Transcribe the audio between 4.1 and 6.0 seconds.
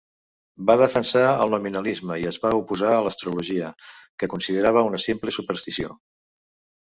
que considerava una simple superstició.